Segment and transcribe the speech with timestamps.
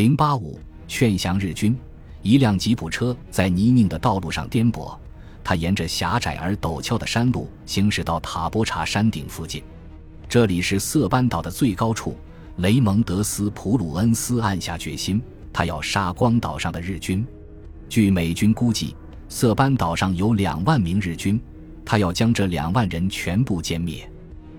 [0.00, 0.58] 零八五
[0.88, 1.76] 劝降日军。
[2.22, 4.96] 一辆吉普车在泥泞的道路上颠簸，
[5.44, 9.62] 它沿着狭窄而陡峭的山路行驶到塔波查山顶附近。
[10.26, 12.16] 这里是色班岛的最高处。
[12.56, 15.20] 雷蒙德斯普鲁恩斯暗下决心，
[15.52, 17.22] 他要杀光岛上的日军。
[17.86, 18.96] 据美军估计，
[19.28, 21.38] 色班岛上有两万名日军，
[21.84, 24.10] 他要将这两万人全部歼灭。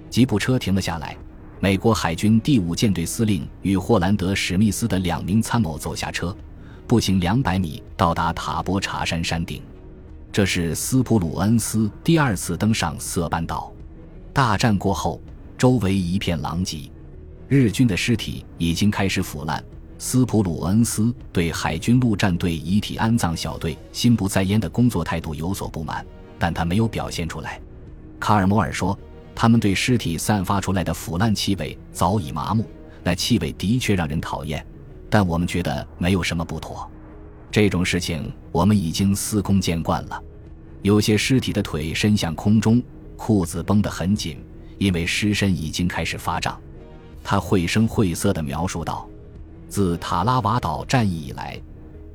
[0.07, 1.17] 吉普车停了下来，
[1.63, 6.35] 美国海军第五舰队司令与霍兰德·史密斯的两名参谋走下车。
[6.87, 9.61] 步行两百米到达塔波查山山顶，
[10.31, 13.71] 这是斯普鲁恩斯第二次登上色班岛。
[14.33, 15.21] 大战过后，
[15.55, 16.89] 周围一片狼藉，
[17.47, 19.63] 日军的尸体已经开始腐烂。
[19.99, 26.03] 斯普鲁恩斯对海军陆战队遗体安葬小队心不在焉的工作态度有所不满，
[26.39, 27.61] 但他没有表现出来。
[28.19, 28.97] 卡尔摩尔说
[29.41, 32.63] ：“他们对尸体散发出来的腐烂气味早已麻木，
[33.03, 34.63] 那气味的确让人讨厌。”
[35.09, 36.87] 但我们觉得没有什么不妥，
[37.49, 40.23] 这种事情我们已经司空见惯了。
[40.83, 42.83] 有些尸体的腿伸向空中，
[43.17, 44.37] 裤子绷得很紧，
[44.77, 46.55] 因为尸身已经开始发胀。
[47.23, 49.09] 他绘声绘色地描述道
[49.67, 51.59] ：“自塔拉瓦岛战役以来，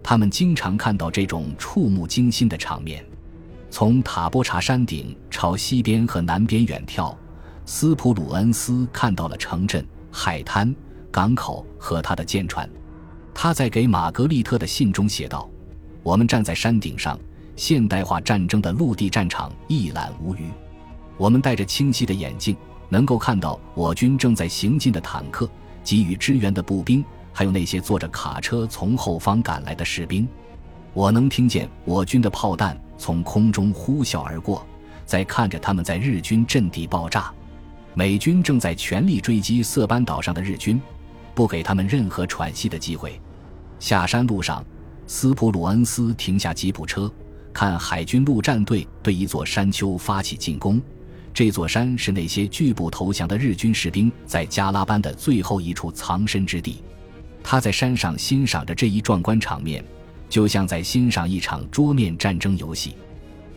[0.00, 3.04] 他们经常看到这种触目惊心的场面。
[3.78, 7.14] 从塔波查山顶朝西边和南边远眺，
[7.66, 10.74] 斯普鲁恩斯看到了城镇、海滩、
[11.10, 12.66] 港口和他的舰船。”
[13.36, 15.46] 他在给玛格丽特的信中写道
[16.02, 17.20] ：“我们站在山顶上，
[17.54, 20.48] 现代化战争的陆地战场一览无余。
[21.18, 22.56] 我们戴着清晰的眼镜，
[22.88, 25.46] 能够看到我军正在行进的坦克、
[25.84, 30.26] 给予支援的步兵，还有那些坐着卡车从后方赶来的士兵。
[30.94, 34.66] 我能听见我军的炮弹从空中呼啸而过，
[35.04, 37.32] 在看着他们在日军阵地爆炸。
[37.94, 40.80] 美军正在全力追击色班岛上的日军，
[41.34, 43.20] 不给他们任何喘息的机会。”
[43.78, 44.64] 下山路上，
[45.06, 47.10] 斯普鲁恩斯停下吉普车，
[47.52, 50.80] 看海军陆战队对一座山丘发起进攻。
[51.32, 56.82] 这座山是那些拒不投降的日军士兵在加拉班的最后一处藏身之地。
[57.42, 59.84] 他在山上欣赏着这一壮观场面，
[60.28, 62.94] 就像在欣赏一场桌面战争游戏。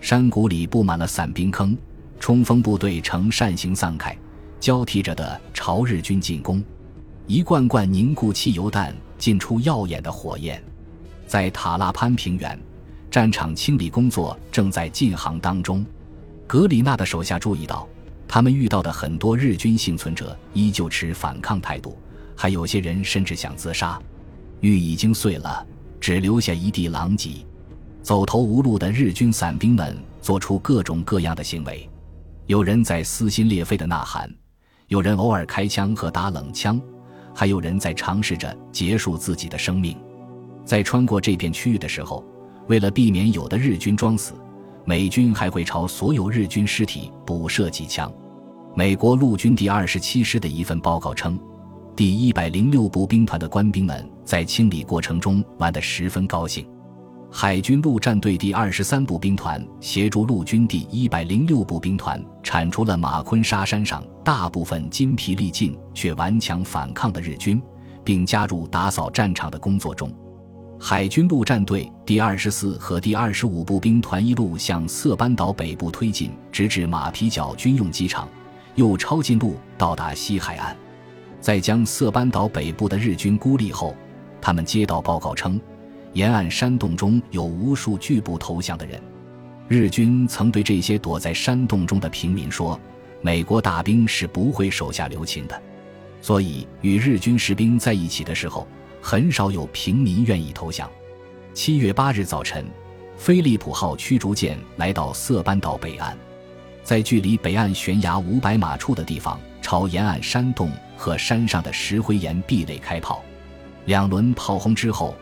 [0.02, 1.78] 山谷里布满了散兵坑，
[2.20, 4.18] 冲锋部队呈扇形散开，
[4.60, 6.64] 交替着的朝日军进攻。
[7.28, 8.96] 一罐罐凝固汽油弹。
[9.20, 10.64] 进出耀眼的火焰，
[11.28, 12.58] 在塔拉潘平原，
[13.12, 15.86] 战场清理工作正在进行当中。
[16.48, 17.86] 格里纳的手下注意到，
[18.30, 21.98] 他们遇到的很多日军幸存者依旧持反抗态度，
[22.34, 24.02] 还有些人甚至想自杀。
[24.62, 25.68] 玉已经碎了，
[26.00, 27.32] 只留下一地狼藉。
[28.02, 31.88] 走投无路的日军伞兵们做出各种各样的行为，
[32.48, 34.34] 有人在撕心裂肺的呐喊，
[34.88, 36.82] 有人偶尔开枪和打冷枪。
[37.32, 39.96] 还有人在尝试着结束自己的生命，
[40.66, 42.26] 在穿过这片区域的时候，
[42.68, 44.34] 为了避免有的日军装死，
[44.84, 48.12] 美军还会朝所有日军尸体补射几枪。
[48.76, 51.40] 美国陆军第二十七师的一份报告称，
[52.00, 56.66] 第一百零六步兵团的官兵们在清理过程中玩得十分高兴。
[57.30, 67.62] 海军陆战队第二十三步兵团协助陆军第一百零六步兵团铲除了马昆沙山上大部分筋疲力尽却顽强反抗的日军，
[68.02, 70.10] 并加入打扫战场的工作中。
[70.80, 78.26] 海军陆战队第二十四和第二十五步兵团一路向色班岛北部推进，直至马皮角军用机场，
[78.76, 80.74] 又抄近路到达西海岸。
[81.40, 83.96] 在将色班岛北部的日军孤立后，
[84.42, 85.60] 他们接到报告称。
[86.14, 89.00] 沿岸山洞中有无数拒不投降的人。
[89.68, 92.80] 日军曾对这些躲在山洞中的平民说
[93.22, 95.62] ：“美国大兵是不会手下留情的。”
[96.20, 98.68] 所以，与日军士兵在一起的时候，
[99.00, 100.90] 很少有平民愿意投降。
[101.54, 102.66] 七月八日早晨，
[103.16, 106.18] 飞利浦号驱逐舰来到色班岛北岸，
[106.84, 113.24] 在距离北岸悬崖五百码处的地方，朝沿岸山洞和山上的石灰岩壁垒开炮。
[113.86, 115.16] 两轮炮轰之后。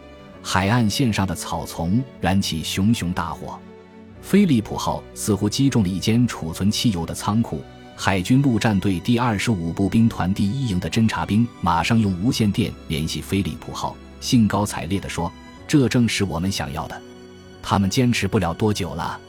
[0.44, 3.59] 海岸线上的草丛燃起熊熊大火，
[4.22, 7.62] 飞利浦号似乎击中了一间储存汽油的仓库。
[7.97, 15.30] 海军陆战队第二十五步兵团第一营的侦察兵马上用无线电联系飞利浦号，兴高采烈地说
[15.68, 17.02] ：“这正是我们想要的。”
[17.62, 19.20] 他们坚持不了多久了。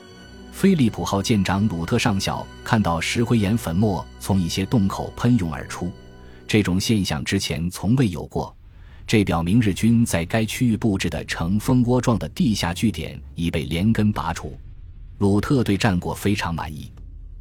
[0.53, 5.91] 飞利浦号舰长鲁特上校看到石灰岩粉末从一些洞口喷涌而出，
[6.49, 8.53] 这种现象之前从未有过。
[9.07, 14.59] 这表明日军在该区域布置的呈蜂窝状的地下据点已被连根拔除。
[15.19, 16.91] 鲁特对战果非常满意。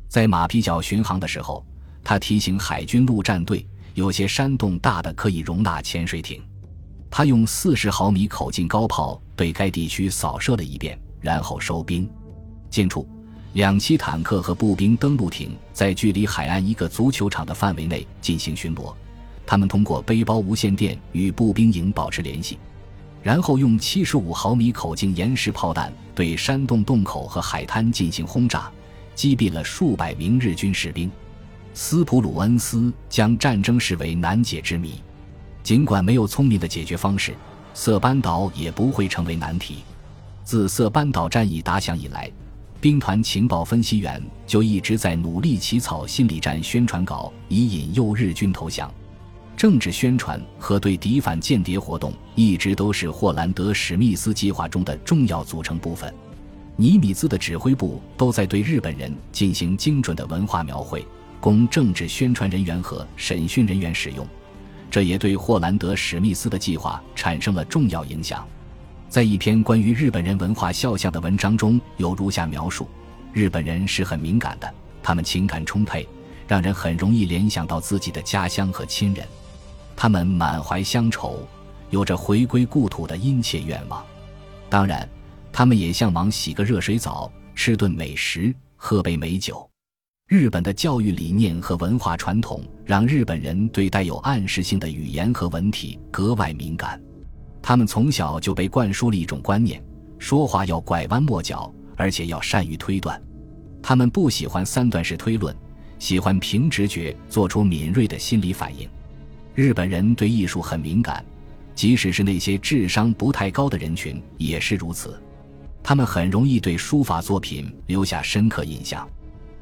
[0.08, 1.66] 在马皮角巡航的时候，
[2.04, 6.42] 他提醒海军陆战队，有些山洞大的可以容纳潜水艇。
[7.10, 12.10] 他用四十毫米口径高炮对该地区扫射了一遍，然后收兵。
[12.70, 13.08] 近处，
[13.58, 18.94] 两栖坦克和步兵登陆艇在距离海岸一个足球场的范围内进行巡逻。
[19.48, 22.60] 他们通过背包无线电与步兵营保持联系，
[23.24, 28.70] 然后用七十五毫米口径岩石炮弹对山洞洞口和海滩进行轰炸，
[29.16, 31.10] 击毙了数百名日军士兵。
[31.74, 35.02] 斯普鲁恩斯将战争视为难解之谜。
[35.64, 37.34] 尽管没有聪明的解决方式，
[37.74, 39.78] 色班岛也不会成为难题。
[40.44, 42.32] 自色班岛战役打响以来，
[42.80, 48.92] 兵团情报分析员就一直在努力起草心理战宣传稿，以引诱日军投降。
[49.56, 56.14] 政治宣传和对敌反间谍活动一直都是霍兰德史密斯计划中的重要组成部分。
[56.76, 61.04] 尼米兹的指挥部都在对日本人进行精准的文化描绘，
[61.42, 64.28] 供政治宣传人员和审讯人员使用。
[64.92, 68.48] 这也对霍兰德·史密斯的计划产生了重要影响。
[69.10, 72.90] 在一篇关于日本人文化肖像的文章中有如下描述：
[73.32, 74.72] 日本人是很敏感的，
[75.02, 76.08] 他们情感充沛，
[76.46, 79.26] 让人很容易联想到自己的家乡和亲人。
[79.96, 81.48] 他们满怀乡愁，
[81.90, 84.06] 有着回归故土的殷切愿望。
[84.70, 85.08] 当然，
[85.54, 89.68] 他们也向往洗个热水澡，吃顿美食，喝杯美酒。
[90.28, 97.02] 日本的教育理念和文化传统让日本人对带有暗示性的语言和文体格外敏感。
[97.68, 99.84] 他们从小就被灌输了一种观念：
[100.20, 103.22] 说话要拐弯抹角，而且要善于推断。
[103.84, 105.54] 他们不喜欢三段式推论，
[106.00, 108.88] 喜欢凭直觉做出敏锐的心理反应。
[109.54, 111.26] 日本人对艺术很敏感，
[111.76, 115.22] 即使是那些智商不太高的人群也是如此。
[115.84, 119.06] 他们很容易对书法作品留下深刻印象。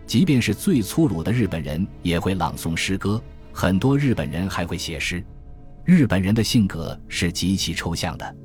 [0.06, 3.20] 即便是最粗鲁的日本人也会朗诵诗歌，
[3.52, 5.26] 很多日本人还会写诗。
[5.86, 8.36] 日本人的性格是极其抽象的，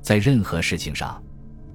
[0.00, 1.20] 在任何事情上，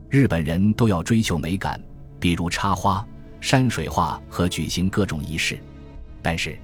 [0.09, 1.77] 日本人都要追求美感，
[2.21, 3.05] 比如插花、
[3.41, 5.59] 山水画和举行各种仪式。
[6.21, 6.57] 但是，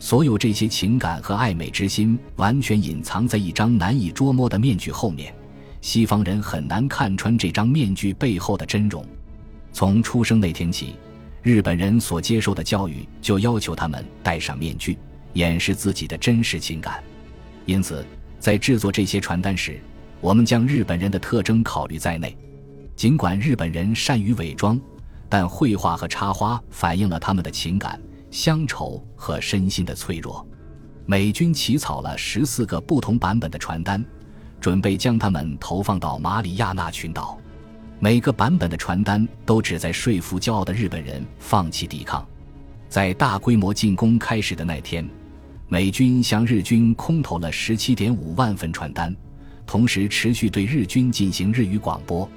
[0.00, 5.32] 所有这些情感和爱美之心完全隐藏在一张难以捉摸的面具后面，
[5.80, 9.06] 西方人很难看穿这张面具背后的真容。
[9.72, 10.96] 从出生那天起。
[11.42, 14.98] 日本人所接受的教育就要求他们戴上面具，
[15.32, 17.02] 掩饰自己的真实情感。
[17.66, 18.04] 因此，
[18.38, 19.80] 在制作这些传单时，
[20.20, 22.36] 我们将日本人的特征考虑在内。
[22.96, 24.78] 尽管日本人善于伪装，
[25.28, 30.46] 但绘画和插花反映了他们的情感、乡愁和身心的脆弱。
[31.06, 34.04] 美军起草了十四个不同版本的传单，
[34.60, 37.38] 准备将它们投放到马里亚纳群岛。
[37.98, 42.26] 每个版本的传单都旨在说服骄傲的日本人放弃抵抗。
[42.88, 45.08] 在大规模进攻开始的那天，
[45.72, 49.14] 美军向日军空投了十七点五万份传单，
[49.64, 52.28] 同时持续对日军进行日语广播。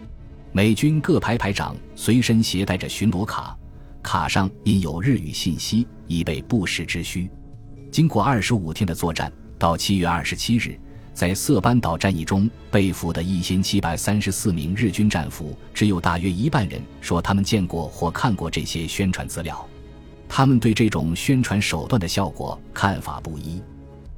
[0.51, 3.57] 美军各排排长随身携带着巡逻卡，
[4.03, 7.27] 卡上印有日语信息，以备不时之需。
[7.91, 10.79] 经过二十五天的作战，到七月二十七日。
[11.11, 19.67] 在色班岛战役中被俘的一千七百三十四名日军战俘，只有大约一半人说他们见过或看过这些宣传资料。
[20.35, 23.61] 他们对这种宣传手段的效果看法不一。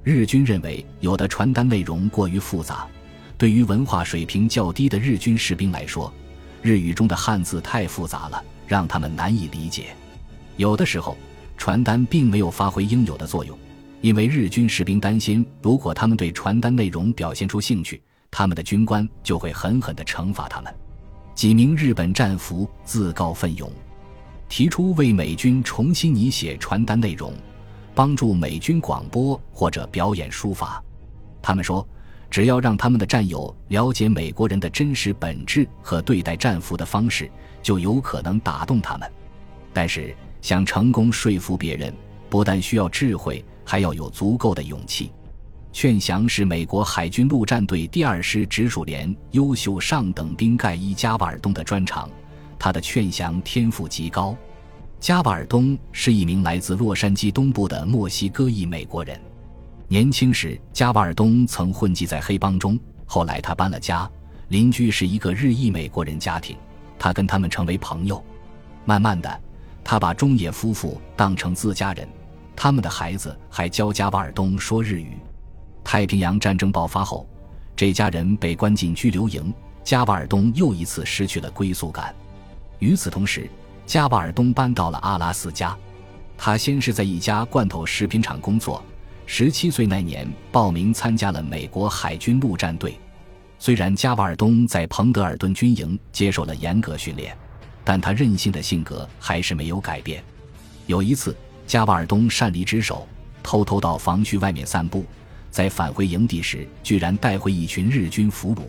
[0.02, 2.88] 日军认为有的传单内容过于复杂，
[3.38, 6.10] 对于文化水平较低的日军士兵来说，
[6.62, 9.88] 日语中的汉字太复杂了，让他们难以理解。
[10.56, 11.18] 有的时候，
[11.58, 13.60] 传单并没有发挥应有的作用。
[14.00, 18.02] 因为日军士兵担心，如果他们对传单内容表现出兴趣，
[18.32, 20.74] 他们的军官就会狠狠地惩罚他们。
[21.34, 23.70] 几名日本战俘自告奋勇，
[24.48, 27.34] 提出为美军重新拟写传单内容，
[27.94, 30.84] 帮助美军广播或者表演书法。
[31.42, 31.88] 他们说，
[32.30, 37.30] 只要让他们的战友了解美国人的真实本质和对待战俘的方式，
[37.62, 39.12] 就有可能打动他们。
[39.74, 41.94] 但是，想成功说服别人，
[42.30, 43.44] 不但需要智慧。
[43.68, 45.12] 还要有足够的勇气。
[45.74, 52.08] 劝降是美国海军陆战队第二师直属连优秀上等兵盖伊·加瓦尔东的专长，
[52.66, 54.36] 他的劝降天赋极高。
[55.00, 59.22] 加瓦尔东是一名来自洛杉矶东部的墨西哥裔美国人。
[59.88, 64.10] 年轻时，加瓦尔东曾混迹在黑帮中，后来他搬了家，
[64.48, 66.58] 邻居是一个日裔美国人家庭，
[66.98, 68.20] 他跟他们成为朋友。
[68.84, 69.40] 慢慢的，
[69.84, 72.10] 他把中野夫妇当成自家人。
[72.56, 75.12] 他们的孩子还教加瓦尔东说日语。
[75.84, 77.30] 太平洋战争爆发后，
[77.76, 79.54] 这家人被关进拘留营，
[79.84, 82.12] 加瓦尔东又一次失去了归宿感。
[82.80, 83.50] 与此同时，
[83.86, 85.76] 加瓦尔东搬到了阿拉斯加。
[86.38, 88.84] 他先是在一家罐头食品厂工作，
[89.26, 93.00] 十七岁那年报名参加了美国海军陆战队。
[93.58, 97.36] 虽然加瓦尔东在彭德尔顿军营接受了严格训练，
[97.86, 100.22] 但他任性的性格还是没有改变。
[100.88, 103.08] 有一次，加瓦尔东擅离职守，
[103.42, 105.06] 偷偷到防区外面散步，
[105.50, 108.64] 在返回营地时，居然带回一群日军俘虏。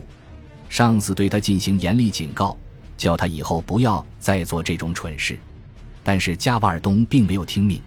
[0.69, 2.57] 上司对他进行严厉警告，
[2.97, 5.37] 叫他以后不要再做这种蠢事。
[6.03, 7.81] 但是加瓦尔东并没有听命，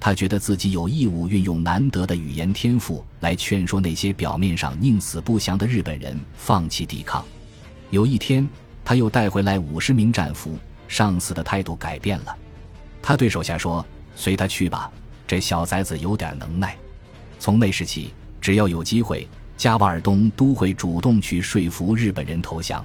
[0.00, 7.24] 他觉得自己有义务运用难得的语言天赋来劝说那些表面上宁死不降的日本人放弃抵抗。
[7.90, 8.46] 有一天，
[8.84, 12.36] 他又带回来五十名战俘，上司的态度改变了。
[13.00, 13.84] 他对手下说
[14.16, 14.90] ：“随他去吧，
[15.26, 16.76] 这小崽子有点能耐。”
[17.38, 19.26] 从那时起，只要有机会。
[19.56, 22.84] 加瓦尔东都会主动去说服日本人投降。